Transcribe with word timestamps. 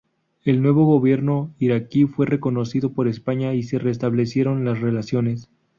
El 0.43 0.63
nuevo 0.63 0.83
gobierno 0.87 1.53
iraquí 1.59 2.05
fue 2.07 2.25
reconocido 2.25 2.91
por 2.91 3.07
España 3.07 3.53
y 3.53 3.61
se 3.61 3.77
restablecieron 3.77 4.65
las 4.65 4.79
relaciones. 4.81 5.47